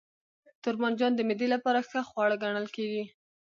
[0.63, 3.03] توربانجان د معدې لپاره ښه خواړه ګڼل کېږي.